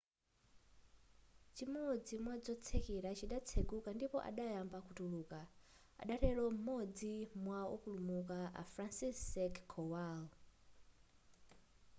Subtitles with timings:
[1.55, 5.39] chimodzi mwadzotsekera chidatsekuka ndipo adayamba kutuluka
[6.01, 10.21] adatero m'modzi mwa wopulumuka a franciszek kowal